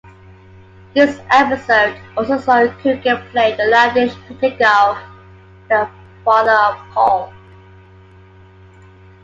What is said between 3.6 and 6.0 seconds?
laddish Peter Calf, the